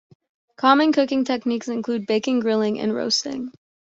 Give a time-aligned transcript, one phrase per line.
[0.57, 3.51] Common cooking techniques include baking, grilling and roasting.